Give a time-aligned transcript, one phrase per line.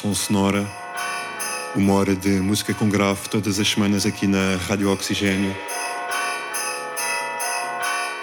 [0.00, 0.66] Pressão Sonora,
[1.76, 5.54] uma hora de música com grave todas as semanas aqui na Rádio Oxigênio.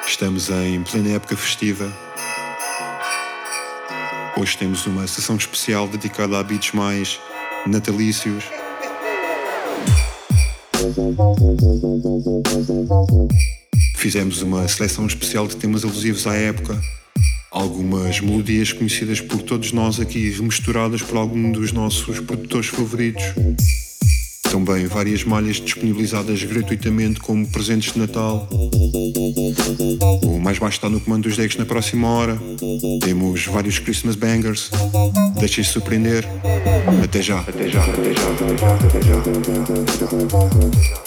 [0.07, 1.88] Estamos em plena época festiva.
[4.35, 7.19] Hoje temos uma sessão especial dedicada a beats mais
[7.68, 8.45] natalícios.
[13.97, 16.81] Fizemos uma seleção especial de temas alusivos à época
[17.57, 23.24] algumas melodias conhecidas por todos nós aqui, remisturadas por algum dos nossos produtores favoritos.
[24.51, 28.48] Também várias malhas disponibilizadas gratuitamente como presentes de Natal.
[30.24, 32.39] O mais baixo está no comando dos decks na próxima hora.
[33.01, 34.69] Temos vários Christmas bangers.
[35.39, 36.25] Deixem-se surpreender.
[37.03, 37.39] Até já.
[37.39, 37.83] Até já.
[37.83, 38.31] Até já.
[38.31, 39.18] Até já.
[40.06, 41.06] Até já.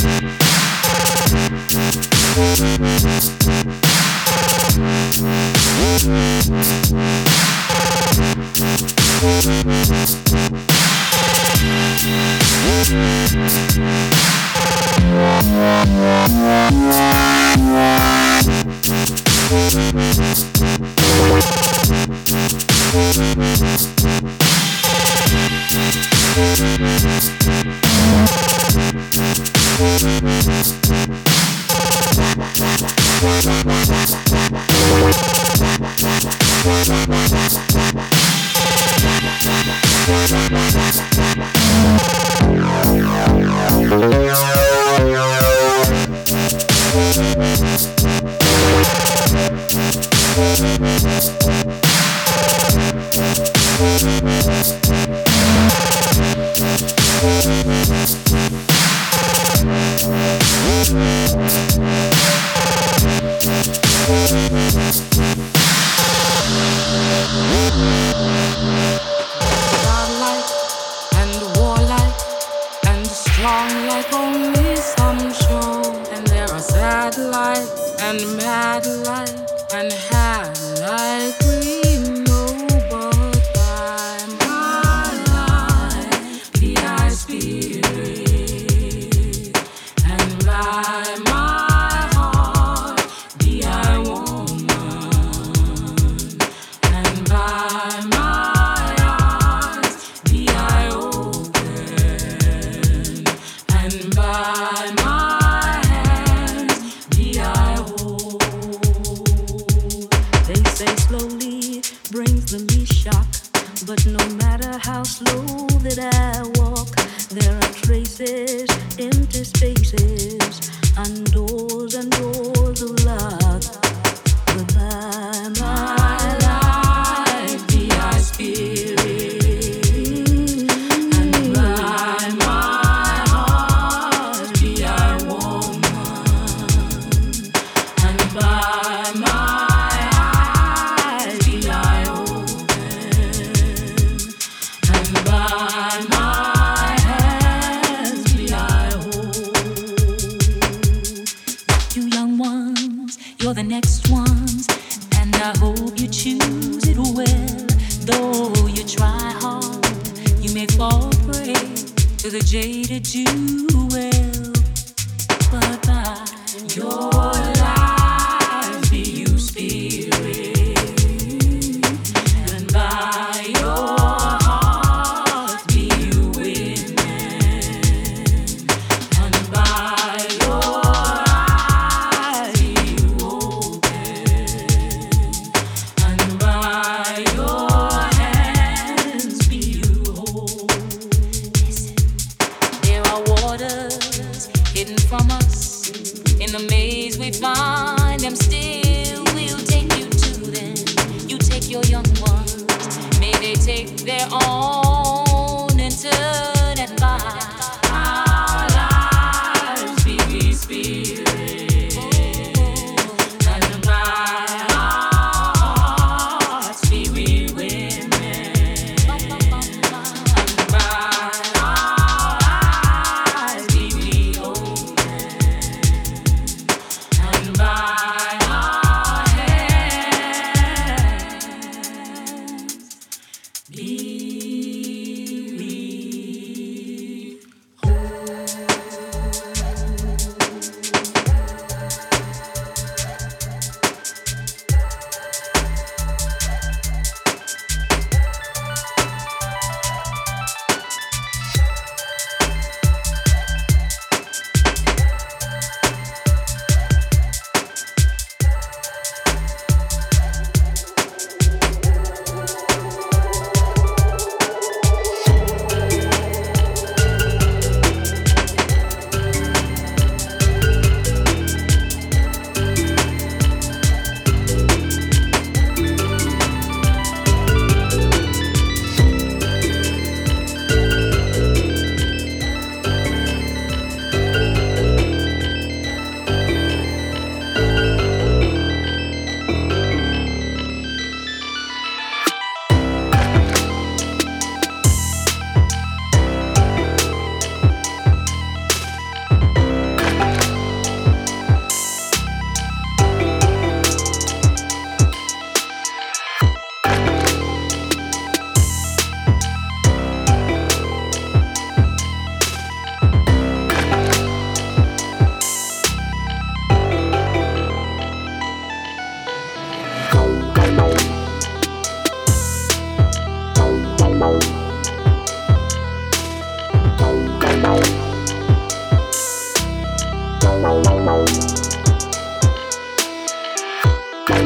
[113.91, 116.95] But no matter how slow that I walk,
[117.27, 118.70] there are traces.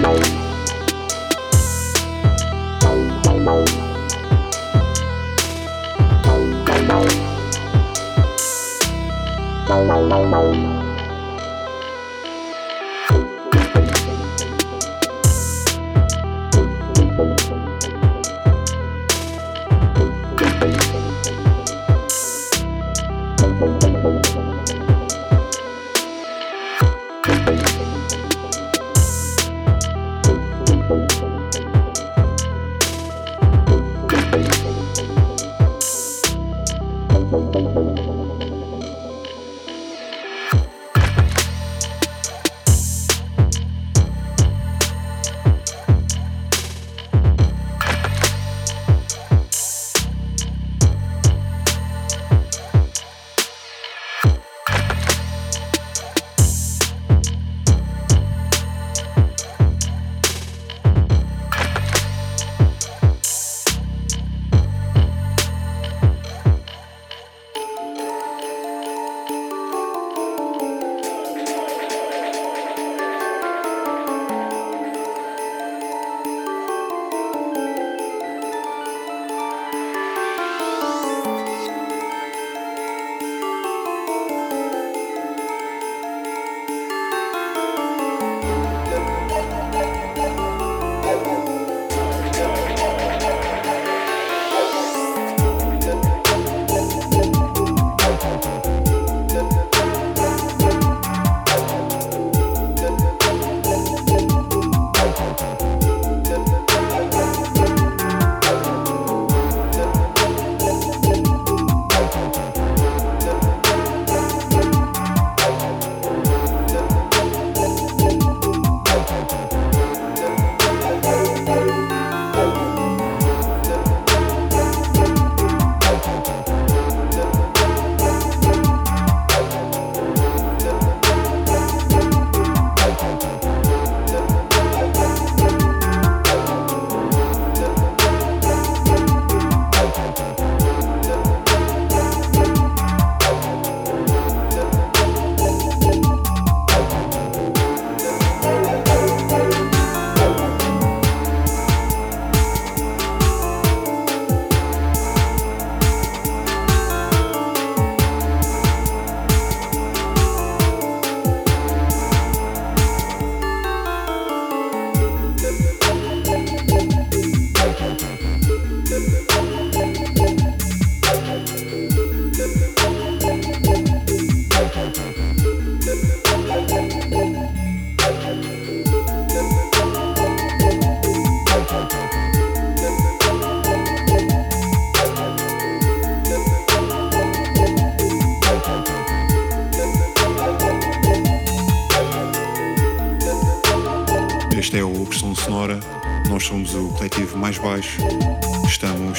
[0.02, 0.45] Bye.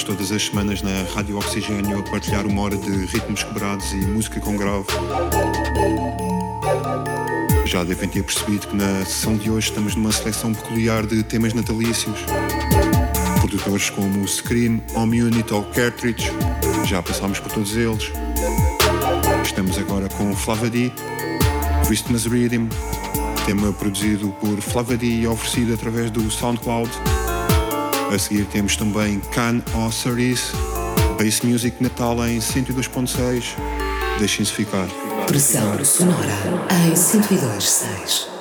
[0.06, 4.38] Todas as semanas na Rádio Oxigênio a partilhar uma hora de ritmos quebrados e música
[4.38, 4.86] com grave.
[7.64, 11.52] Já devem ter percebido que na sessão de hoje estamos numa seleção peculiar de temas
[11.52, 12.20] natalícios.
[13.40, 16.30] Produtores como Scream, Home Unit ou Cartridge,
[16.84, 18.12] já passámos por todos eles.
[19.44, 20.92] Estamos agora com Flavadi,
[21.84, 22.68] Christmas Rhythm,
[23.44, 26.90] tema produzido por Flavadi e oferecido através do SoundCloud.
[28.12, 30.52] A seguir temos também Can Osiris,
[31.18, 33.44] Bass Music Natal em 102.6.
[34.18, 34.86] Deixem-se ficar.
[35.26, 36.32] Pressão sonora
[36.86, 38.35] em 102.6.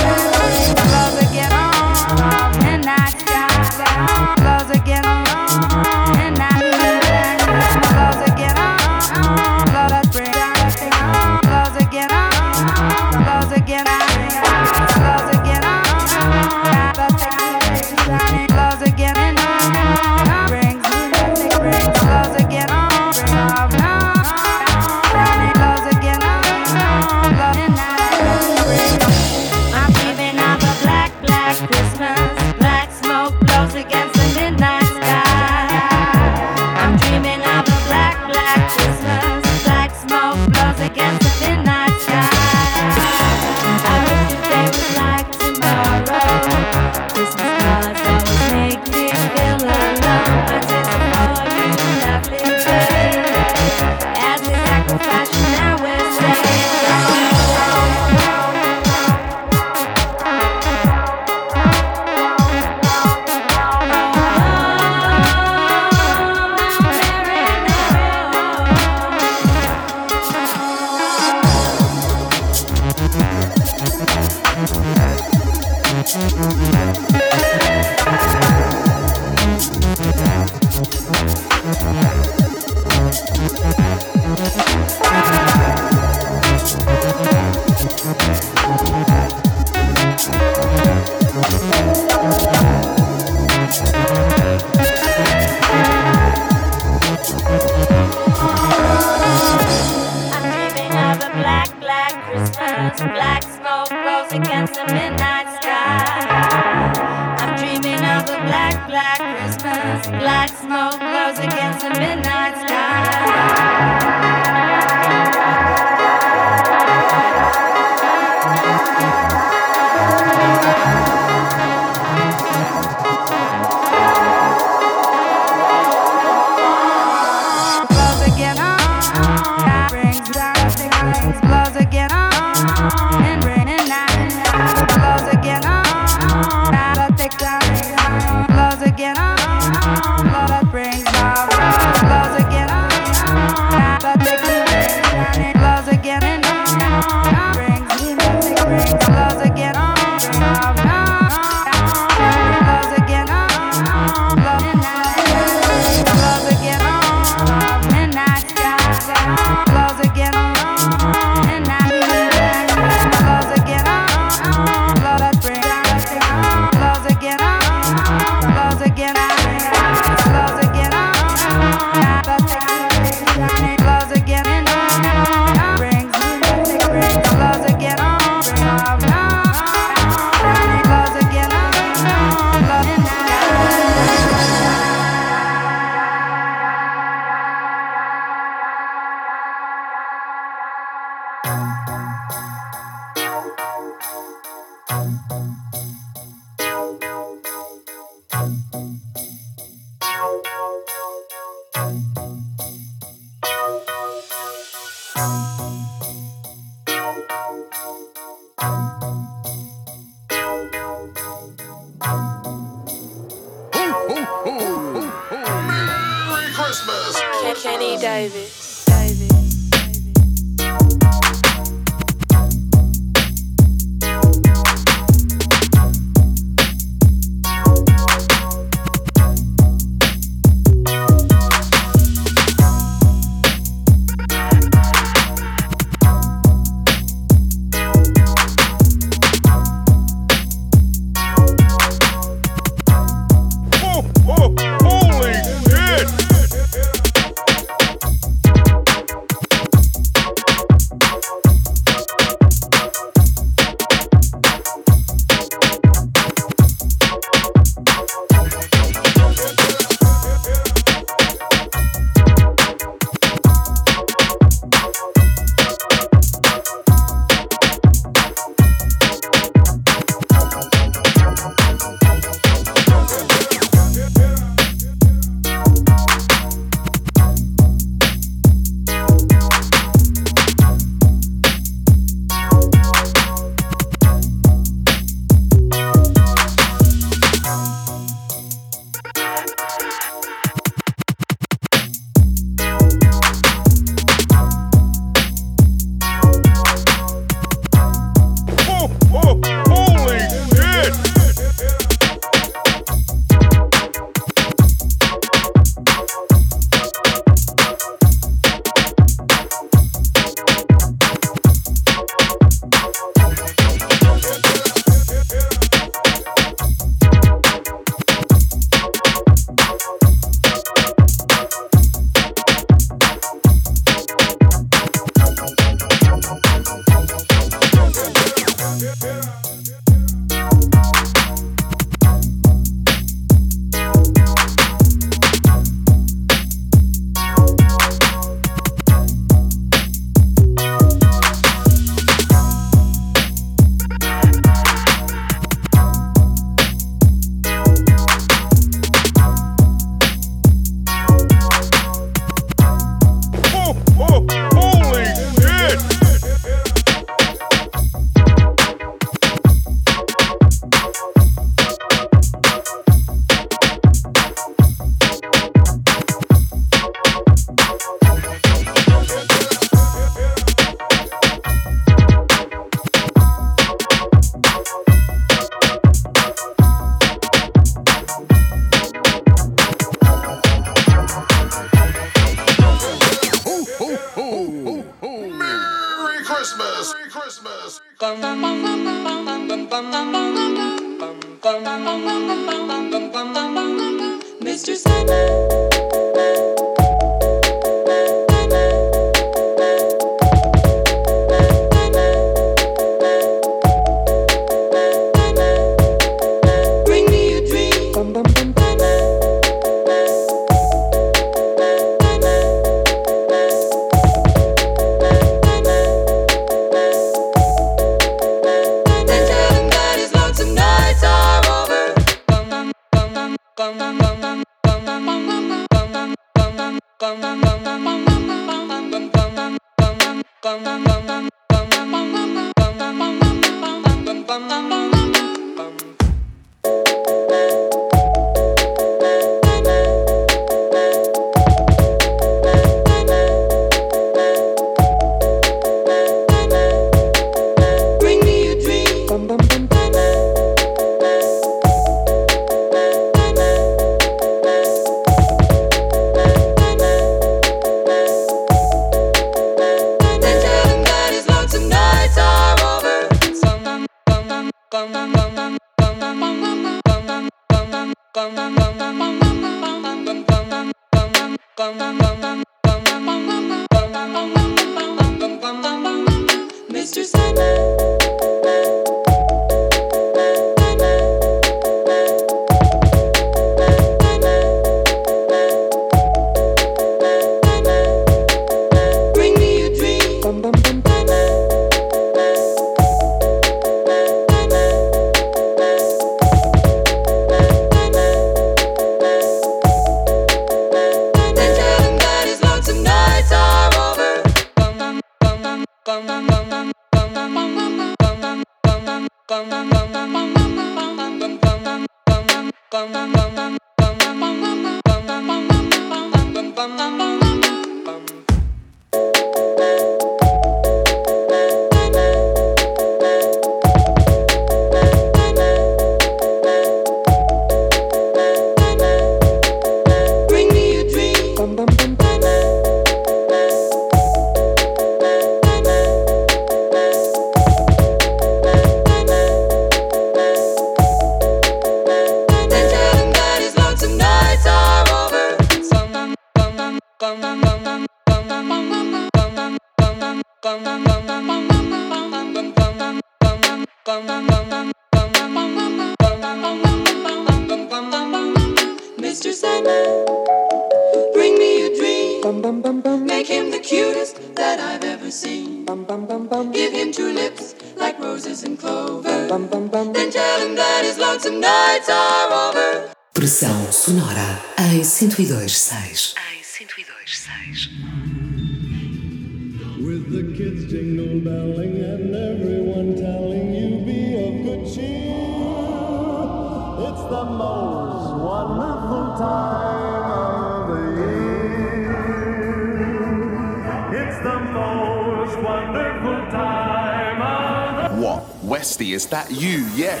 [598.56, 599.66] Westy, is that you?
[599.74, 600.00] Yeah.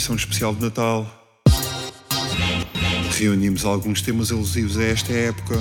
[0.00, 1.06] Emissão especial de Natal,
[3.18, 5.58] reunimos alguns temas alusivos a esta época.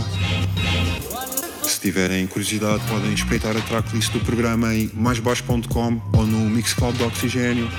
[1.61, 7.05] Se tiverem curiosidade, podem espreitar a tracklist do programa em maisbaixo.com ou no Mixcloud do
[7.05, 7.69] Oxigênio.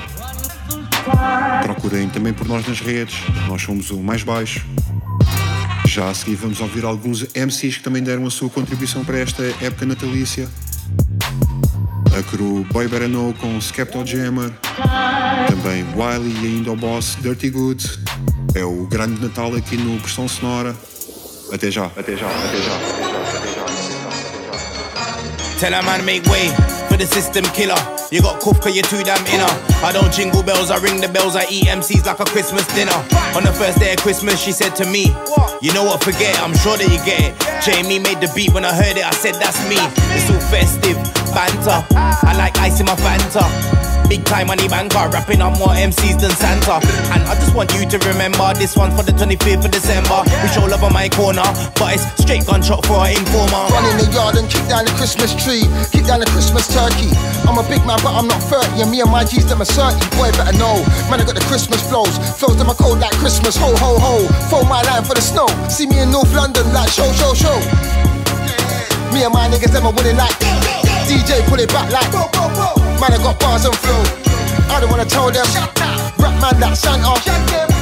[1.62, 3.16] Procurem também por nós nas redes,
[3.48, 4.66] nós somos o Mais Baixo.
[5.86, 9.42] Já a seguir vamos ouvir alguns MCs que também deram a sua contribuição para esta
[9.62, 10.46] época natalícia
[12.30, 14.50] crew Boy Better Know com Skepto Jammer,
[15.48, 17.98] também Wiley e ainda o boss Dirty Good.
[18.54, 20.74] É o grande Natal aqui no Pressão Sonora.
[21.52, 22.74] Até já, até já, até já.
[22.74, 25.58] Até já, até já, até já.
[25.58, 26.48] Tell a man make way
[26.88, 27.76] for the system killer.
[28.10, 29.46] You got cuff cause you're too damn inner.
[29.84, 32.96] I don't jingle bells, I ring the bells, I eat MCs like a Christmas dinner.
[33.36, 35.14] On the first day of Christmas, she said to me,
[35.62, 37.32] You know what, forget it, I'm sure that you get it.
[37.62, 39.76] Jamie made the beat when I heard it, I said, That's me.
[40.16, 40.98] It's all festive,
[41.40, 41.80] banter.
[42.28, 43.40] I like ice in my Fanta.
[44.12, 46.82] Big time money banker, rapping on more MCs than Santa.
[47.14, 50.20] And I just want you to remember this one for the 25th of December.
[50.42, 51.46] We show love on my corner,
[51.80, 53.72] but it's straight gunshot for our informer.
[53.72, 57.08] Run in the yard and kick down the Christmas tree, kick down the Christmas turkey.
[57.48, 59.70] I'm a big man, but I'm not 30, and me and my G's them are
[59.70, 59.96] 30.
[60.20, 60.82] Boy, better know.
[61.08, 63.56] Man, I got the Christmas flows, flows them are cold like Christmas.
[63.56, 64.28] Ho, ho, ho.
[64.52, 65.48] Phone my line for the snow.
[65.72, 67.56] See me in North London like show, show, show.
[69.14, 70.34] Me and my niggas, them are winning like
[71.10, 72.12] DJ, pull it back like.
[73.00, 74.00] Man, I got bars and flow.
[74.70, 75.44] I don't wanna tell them.
[76.20, 77.18] Rap man, that Santa.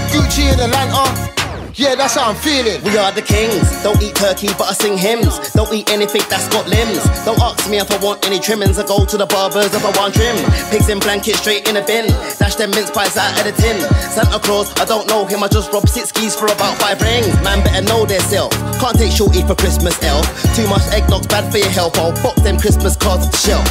[0.09, 1.38] Gucci in Atlanta.
[1.79, 2.83] Yeah, that's how I'm feeling.
[2.83, 3.63] We are the kings.
[3.87, 5.39] Don't eat turkey, but I sing hymns.
[5.55, 7.07] Don't eat anything that's got limbs.
[7.23, 8.81] Don't ask me if I want any trimmings.
[8.81, 10.35] I go to the barbers if I want trim.
[10.75, 12.11] Pigs in blankets straight in a bin.
[12.35, 13.79] Dash them mince pies out of the tin.
[14.11, 15.45] Santa Claus, I don't know him.
[15.45, 17.31] I just robbed six keys for about five rings.
[17.47, 18.51] Man better know their self.
[18.83, 20.27] Can't take shorty for Christmas elf.
[20.59, 21.97] Too much eggnog's bad for your health.
[21.97, 23.71] I'll box them Christmas cards off the shelf.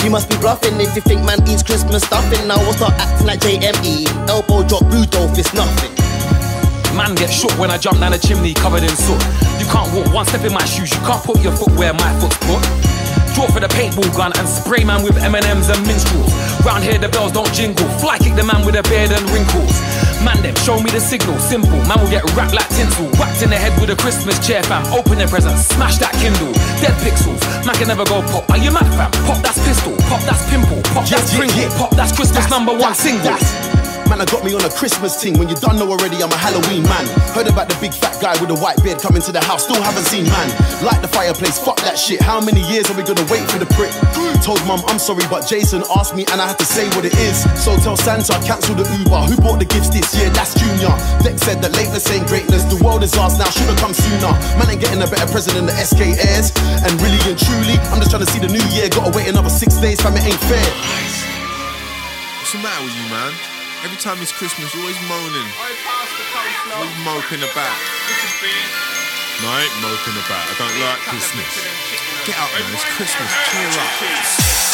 [0.00, 2.48] You must be bluffing if you think man eats Christmas stuffing.
[2.48, 4.08] Now I'll start acting like JME.
[4.24, 5.92] Elbow drop, Rudolph, it's nothing.
[6.94, 9.18] Man get shook when I jump down the chimney covered in soot.
[9.58, 12.10] You can't walk one step in my shoes, you can't put your foot where my
[12.22, 12.62] foot's put.
[13.34, 16.30] Draw for the paintball gun and spray man with M&M's and minstrels.
[16.62, 19.74] Round here the bells don't jingle, fly kick the man with a beard and wrinkles.
[20.22, 21.82] Man them, show me the signal, simple.
[21.90, 24.86] Man will get wrapped like tinsel, whacked in the head with a Christmas chair fam.
[24.94, 26.54] Open their presents, smash that Kindle.
[26.78, 28.46] Dead pixels, man can never go pop.
[28.54, 29.10] Are you mad fam?
[29.26, 31.74] Pop that's pistol, pop that's pimple, pop that's yeah, Pringle, yeah.
[31.74, 33.34] pop that's Christmas number one single.
[34.08, 35.38] Man, I got me on a Christmas ting.
[35.38, 37.06] When you done know already, I'm a Halloween man.
[37.32, 39.64] Heard about the big fat guy with the white beard coming to the house.
[39.64, 40.48] Still haven't seen man.
[40.84, 42.20] Light the fireplace, fuck that shit.
[42.20, 43.90] How many years are we gonna wait for the prick?
[44.44, 47.16] Told mum I'm sorry, but Jason asked me and I had to say what it
[47.16, 47.42] is.
[47.58, 49.24] So tell Santa, cancel the Uber.
[49.32, 50.28] Who bought the gifts this year?
[50.30, 50.92] That's Junior.
[51.24, 52.64] Dex said that lateness ain't greatness.
[52.68, 54.30] The world is ours now, should've come sooner.
[54.60, 56.52] Man ain't getting a better present than the SK airs.
[56.84, 58.92] And really and truly, I'm just trying to see the new year.
[58.92, 60.68] Gotta wait another six days, fam, it ain't fair.
[62.38, 63.53] What's the matter with you, man?
[63.84, 65.44] Every time it's Christmas, you're always moaning.
[65.44, 65.68] What
[66.72, 67.76] are you moping about?
[69.44, 70.40] No, I ain't moping about.
[70.40, 71.52] I don't like Christmas.
[72.24, 72.64] Get up, man.
[72.72, 73.28] It's Christmas.
[73.52, 73.92] Cheer up.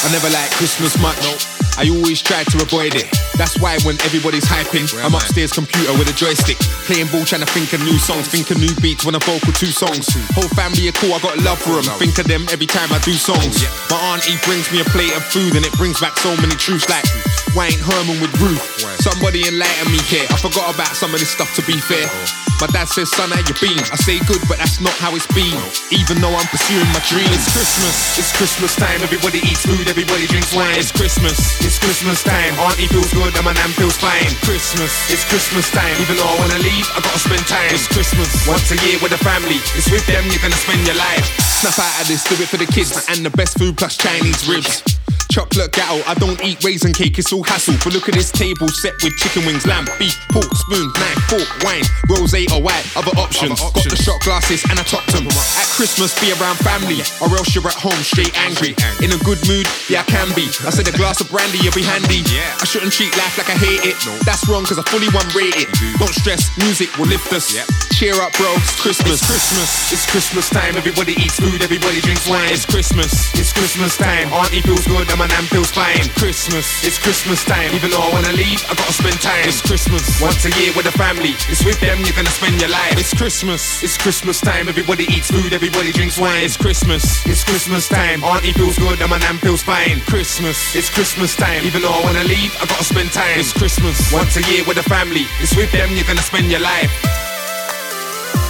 [0.06, 1.18] I never like Christmas much.
[1.26, 1.34] No.
[1.74, 3.11] I always try to avoid it.
[3.34, 7.50] That's why when everybody's hyping, I'm upstairs computer with a joystick, playing ball, trying to
[7.50, 10.06] think of new songs, think of new beats when I vocal two songs.
[10.38, 11.90] Whole family are cool, I got love for them.
[11.98, 13.66] Think of them every time I do songs.
[13.90, 16.86] My auntie brings me a plate of food and it brings back so many truths
[16.86, 17.06] like
[17.55, 18.62] Wayne Herman with Ruth.
[19.03, 20.26] Somebody enlighten me here.
[20.30, 22.07] I forgot about some of this stuff to be fair.
[22.07, 22.48] Uh-huh.
[22.61, 23.80] My dad says, son, how you been?
[23.88, 25.57] I say good, but that's not how it's been.
[25.57, 25.96] Uh-huh.
[25.96, 27.32] Even though I'm pursuing my dreams.
[27.32, 29.01] It's Christmas, it's Christmas time.
[29.01, 30.76] Everybody eats food, everybody drinks wine.
[30.76, 32.53] It's Christmas, it's Christmas time.
[32.61, 34.28] Auntie feels good and my nan feels fine.
[34.44, 35.96] Christmas, it's Christmas time.
[35.98, 37.72] Even though I wanna leave, I gotta spend time.
[37.72, 39.59] It's Christmas, once a year with the family.
[39.74, 41.24] It's with them you're gonna spend your life.
[41.64, 42.92] Snap out of this, do it for the kids.
[43.09, 44.99] And the best food plus Chinese ribs.
[45.30, 47.78] Chocolate gatto, I don't eat raisin cake, it's all hassle.
[47.86, 51.46] But look at this table set with chicken wings, lamb, beef, pork, spoon, knife, fork,
[51.62, 53.62] wine, rose or white, other options.
[53.62, 55.30] Got the shot glasses and I topped them.
[55.30, 58.74] At Christmas, be around family, or else you're at home straight angry.
[59.06, 60.50] In a good mood, yeah, I can be.
[60.66, 62.26] I said a glass of brandy, you'll be handy.
[62.26, 63.94] I shouldn't treat life like I hate it.
[64.26, 65.70] That's wrong, cause I fully one rate it.
[66.02, 67.54] Don't stress, music will lift us.
[67.94, 69.22] Cheer up, bro, it's Christmas.
[69.22, 70.74] It's Christmas, it's Christmas time.
[70.74, 72.50] Everybody eats food, everybody drinks wine.
[72.50, 74.26] It's Christmas, it's Christmas time.
[74.34, 76.08] Auntie feels good and my nan feels fine.
[76.16, 77.68] Christmas, it's Christmas time.
[77.76, 79.44] Even though I wanna leave, I gotta spend time.
[79.44, 81.36] It's Christmas, once a year with the family.
[81.52, 82.96] It's with them you're gonna spend your life.
[82.96, 84.64] It's Christmas, it's Christmas time.
[84.72, 86.40] Everybody eats food, everybody drinks wine.
[86.40, 88.24] It's Christmas, it's Christmas time.
[88.24, 90.00] Auntie feels good and my nan feels fine.
[90.08, 91.68] Christmas, it's Christmas time.
[91.68, 93.36] Even though I wanna leave, I gotta spend time.
[93.36, 95.28] It's Christmas, once a year with the family.
[95.44, 96.88] It's with them you're gonna spend your life.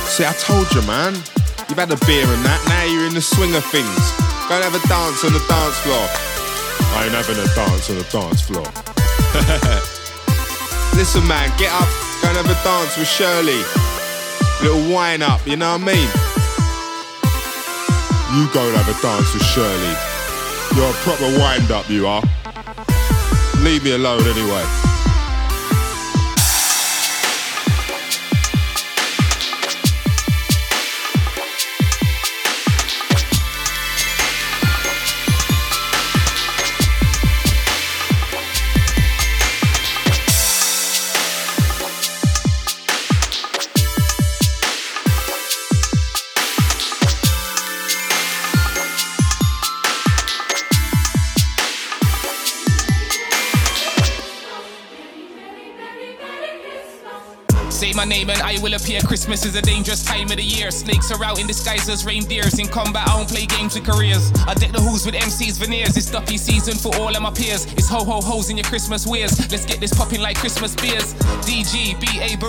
[0.06, 1.18] See, I told you, man.
[1.66, 2.62] You've had a beer and that.
[2.70, 4.02] Now you're in the swing of things.
[4.46, 6.39] Go and have a dance on the dance floor.
[6.96, 8.64] I ain't having a dance on the dance floor.
[10.98, 11.88] Listen, man, get up.
[12.22, 13.62] Go and have a dance with Shirley.
[14.62, 16.08] Little wine up, you know what I mean?
[18.36, 19.94] You go and have a dance with Shirley.
[20.76, 22.22] You're a proper wind up, you are.
[23.62, 24.64] Leave me alone anyway.
[58.00, 59.02] My name and I will appear.
[59.02, 60.70] Christmas is a dangerous time of the year.
[60.70, 62.58] Snakes are out in disguise as reindeers.
[62.58, 64.32] In combat, I don't play games with careers.
[64.48, 65.98] I deck the halls with MC's veneers.
[65.98, 67.66] It's ducky season for all of my peers.
[67.74, 69.38] It's ho ho hoes in your Christmas wears.
[69.52, 71.12] Let's get this popping like Christmas beers.
[71.44, 72.40] DG, BA.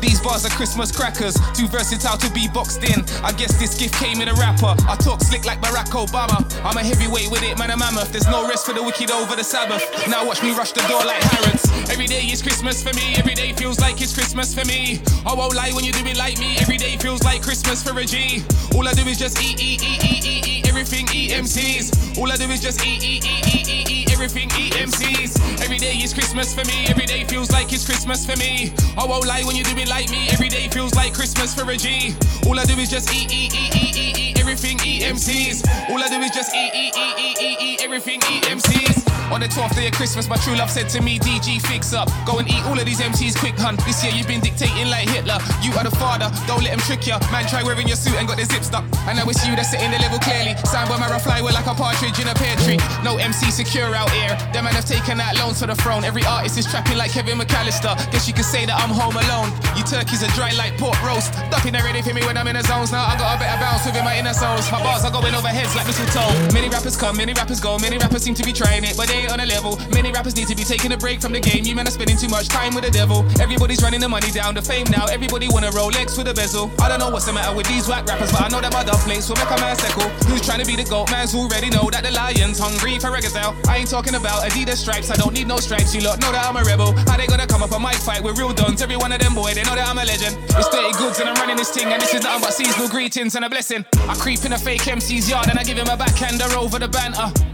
[0.00, 1.36] These bars are Christmas crackers.
[1.52, 3.04] Too versatile to be boxed in.
[3.22, 4.74] I guess this gift came in a wrapper.
[4.88, 6.40] I talk slick like Barack Obama.
[6.64, 8.10] I'm a heavyweight with it, man, a mammoth.
[8.10, 9.84] There's no rest for the wicked over the Sabbath.
[10.08, 11.68] Now watch me rush the door like Harrods.
[11.90, 13.14] Every day is Christmas for me.
[13.16, 15.00] Every day feels like it's Christmas for me.
[15.26, 16.56] I won't lie when you do it like me.
[16.58, 18.42] Every day feels like Christmas for a G.
[18.74, 22.18] All I do is just eat, eat, eat, eat, eat, eat everything EMCs.
[22.18, 25.62] All I do is just eat, eat, eat, eat, eat, eat everything EMCs.
[25.62, 26.86] Every day is Christmas for me.
[26.86, 28.72] Every day feels like it's Christmas for me.
[28.96, 30.28] I won't lie when you do it like me.
[30.30, 32.14] Every day feels like Christmas for a G.
[32.46, 35.90] All I do is just eat, eat, eat, eat, eat, eat everything EMCs.
[35.90, 39.01] All I do is just eat, eat, eat, eat, eat, eat everything EMCs.
[39.32, 42.12] On the 12th day of Christmas, my true love said to me, DG, fix up.
[42.28, 43.80] Go and eat all of these MCs quick, hun.
[43.88, 45.40] This year you've been dictating like Hitler.
[45.64, 47.16] You are the father, don't let him trick ya.
[47.32, 48.84] Man, try wearing your suit and got the zip stuck.
[49.08, 50.52] And now it's you that's setting the level clearly.
[50.68, 52.76] Soundboy Mara fly like a partridge in a pear tree.
[53.00, 54.36] No MC secure out here.
[54.52, 56.04] Them man have taken out loans to the throne.
[56.04, 57.96] Every artist is trapping like Kevin McAllister.
[58.12, 59.48] Guess you could say that I'm home alone.
[59.80, 61.32] You turkeys are dry like pork roast.
[61.48, 62.92] Ducking are ready for me when I'm in the zones.
[62.92, 64.68] Now I got a better bounce within my inner souls.
[64.68, 66.52] My bars are going over heads like mistletoe.
[66.52, 67.80] Many rappers come, many rappers go.
[67.80, 69.78] Many rappers seem to be trying it, but they ain't on a level.
[69.94, 71.64] Many rappers need to be taking a break from the game.
[71.64, 73.24] You men are spending too much time with the devil.
[73.40, 75.06] Everybody's running the money down, the fame now.
[75.06, 76.70] Everybody want a Rolex with a bezel.
[76.80, 78.84] I don't know what's the matter with these whack rappers, but I know that my
[78.84, 80.08] dub place will make a man settle.
[80.26, 81.10] Who's trying to be the goat?
[81.10, 83.54] Man's already know that the lion's hungry for a gazelle.
[83.68, 85.94] I ain't talking about Adidas stripes, I don't need no stripes.
[85.94, 86.92] You lot know that I'm a rebel.
[87.06, 88.82] How they gonna come up on my fight with real dons?
[88.82, 90.36] Every one of them boy, they know that I'm a legend.
[90.56, 93.34] It's Durrty Goodz and I'm running this thing, and this is nothing but seasonal greetings
[93.36, 93.84] and a blessing.
[94.08, 96.88] I creep in a fake MC's yard and I give him a backhander over the
[96.88, 97.51] banter.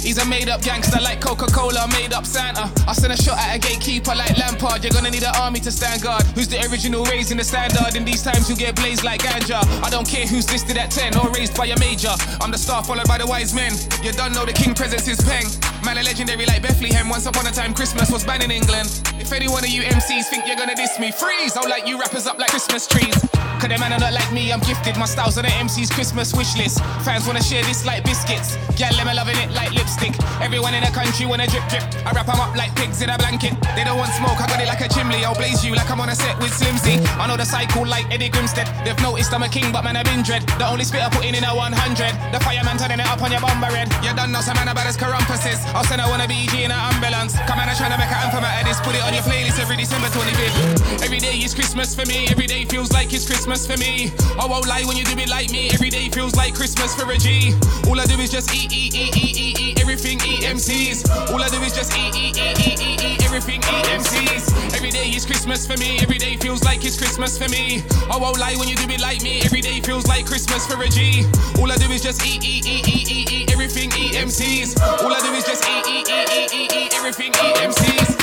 [0.00, 2.72] He's a made up gangster like Coca Cola, made up Santa.
[2.88, 4.82] I send a shot at a gatekeeper like Lampard.
[4.82, 6.22] You're gonna need an army to stand guard.
[6.34, 7.94] Who's the original raising the standard?
[7.94, 9.60] In these times, you get blazed like ganja.
[9.84, 12.12] I don't care who's listed at 10 or raised by a major.
[12.40, 13.72] I'm the star followed by the wise men.
[14.02, 15.46] You don't know the king presence is peng.
[15.84, 17.08] Man, a legendary like Bethlehem.
[17.08, 18.88] Once upon a time, Christmas was banned in England.
[19.30, 21.56] If any one of you MCs think you're gonna diss me, freeze!
[21.56, 23.14] I'll light you rappers up like Christmas trees.
[23.62, 24.96] Cause them man are not like me, I'm gifted.
[24.96, 26.82] My style's on the MC's Christmas wish list.
[27.04, 28.56] Fans wanna share this like biscuits.
[28.74, 30.18] Gal, them are loving it like lipstick.
[30.40, 31.84] Everyone in the country wanna drip drip.
[32.02, 33.54] I wrap 'em up like pigs in a blanket.
[33.76, 35.22] They don't want smoke, I got it like a chimney.
[35.24, 36.98] I'll blaze you like I'm on a set with Slimzee.
[37.20, 38.66] I know the cycle like Eddie Grimstead.
[38.82, 40.42] They've noticed I'm a king, but man, I've been dread.
[40.58, 42.16] The only spit I put in in a 100.
[42.32, 43.92] The fireman turning it up on your bumper red.
[44.02, 45.60] You done know some man about as carumpuses.
[45.76, 47.36] I'll send I wanna BG in an ambulance.
[47.46, 48.80] Come on, I'm trying to make an anthem out of this.
[48.80, 51.02] Put it on your playlist every December 25th.
[51.02, 52.26] Every day is Christmas for me.
[52.28, 54.12] Every day feels like it's Christmas for me.
[54.38, 55.70] I won't lie when you do it like me.
[55.70, 57.54] Every day feels like Christmas for a G.
[57.88, 61.08] All I do is just eat, eat, eat, eat, eat, eat everything EMCs.
[61.32, 64.74] All I do is just eat, eat, eat, eat, eat, eat everything EMCs.
[64.74, 65.98] Every day is Christmas for me.
[66.00, 67.82] Every day feels like it's Christmas for me.
[68.10, 69.42] I won't lie when you do it like me.
[69.42, 71.24] Every day feels like Christmas for a G.
[71.58, 74.80] All I do is just eat, eat, eat, eat, eat, eat everything EMCs.
[75.02, 78.19] All I do is just eat, eat, eat, eat, eat, eat everything EMCs.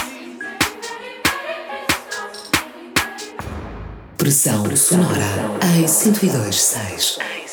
[4.28, 7.47] Pressão sonora em 102.6.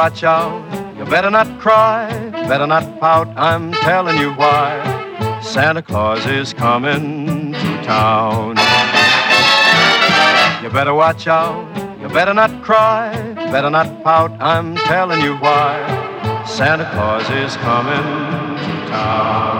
[0.00, 0.96] watch out.
[0.96, 2.08] You better not cry,
[2.48, 3.28] better not pout.
[3.36, 4.80] I'm telling you why.
[5.42, 8.56] Santa Claus is coming to town.
[10.62, 11.68] You better watch out.
[12.00, 13.12] You better not cry,
[13.52, 14.32] better not pout.
[14.40, 15.74] I'm telling you why.
[16.46, 18.06] Santa Claus is coming
[18.64, 19.59] to town.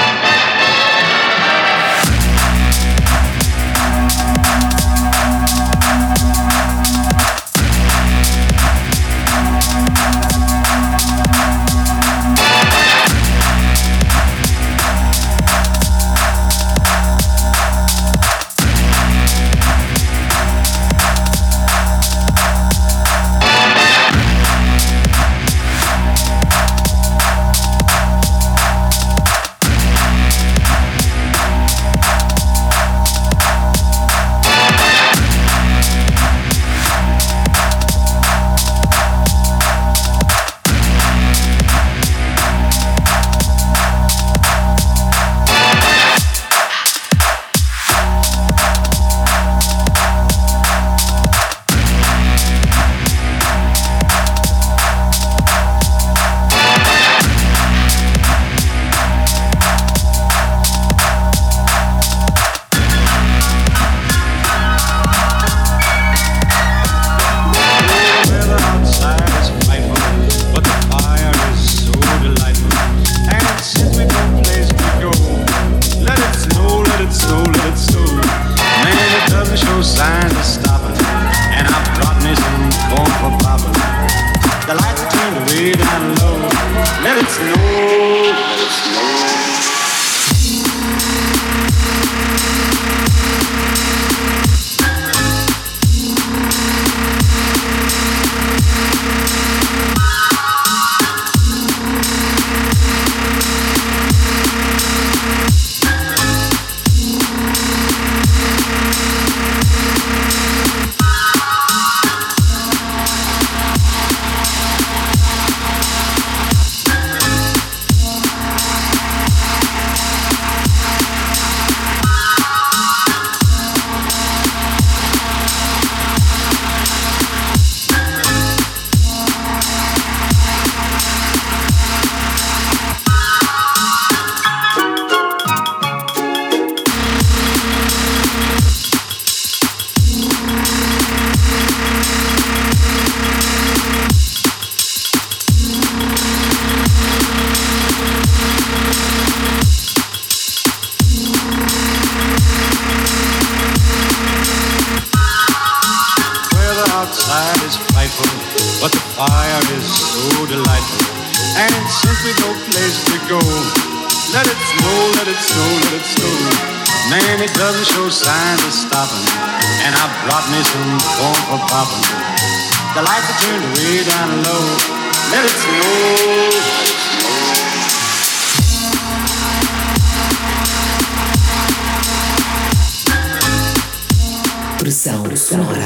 [184.81, 185.77] Pressão sonora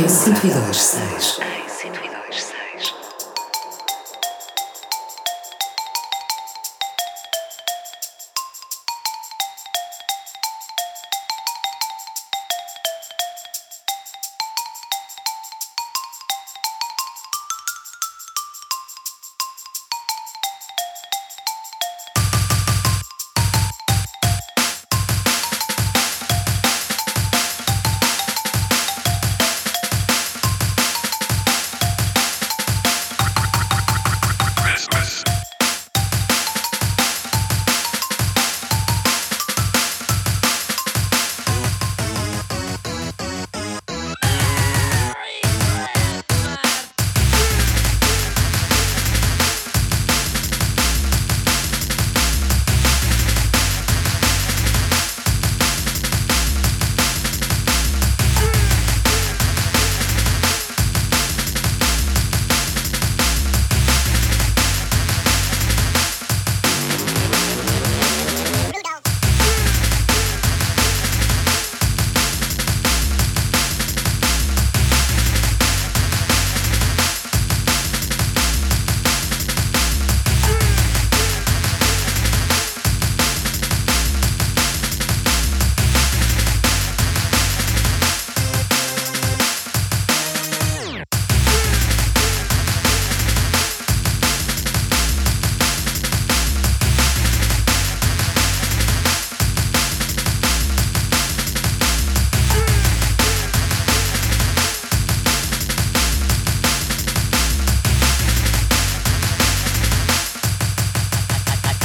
[0.00, 1.61] em 102.6.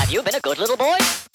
[0.07, 1.26] Have you been a good little boy?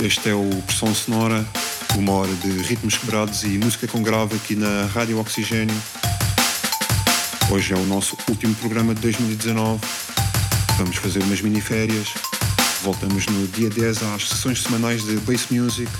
[0.00, 1.44] Este é o Pressão Sonora,
[1.98, 5.74] uma hora de ritmos quebrados e música com grave aqui na Rádio Oxigênio.
[7.50, 9.80] Hoje é o nosso último programa de 2019.
[10.78, 12.14] Vamos fazer umas mini-férias.
[12.84, 15.90] Voltamos no dia 10 às sessões semanais de Bass Music.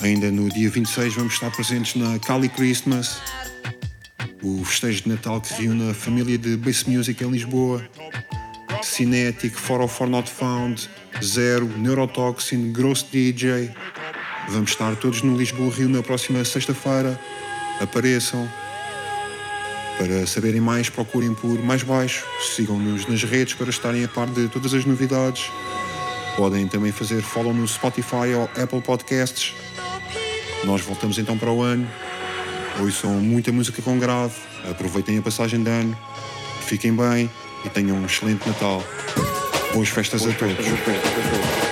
[0.00, 3.16] Ainda no dia 26 vamos estar presentes na Cali Christmas,
[4.40, 7.84] o festejo de Natal que reúne a família de Bass Music em Lisboa.
[8.84, 10.90] Cinetic, 404 Not Found,
[11.22, 13.70] Zero, Neurotoxin, Gross DJ.
[14.48, 17.18] Vamos estar todos no Lisboa Rio na próxima sexta-feira.
[17.80, 18.48] Apareçam.
[19.98, 22.24] Para saberem mais, procurem por Mais Baixo.
[22.54, 25.50] Sigam-nos nas redes para estarem a par de todas as novidades.
[26.36, 29.54] Podem também fazer follow no Spotify ou Apple Podcasts.
[30.64, 31.88] Nós voltamos então para o ano.
[32.80, 34.34] Ouçam muita música com grave.
[34.68, 35.96] Aproveitem a passagem de ano.
[36.66, 37.30] Fiquem bem
[37.64, 38.82] e tenham um excelente Natal.
[39.72, 40.58] Boas festas a todos.
[40.58, 41.71] Original,